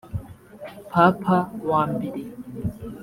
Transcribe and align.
papa 0.91 1.37
wa 1.69 1.81
mbere 1.91 2.21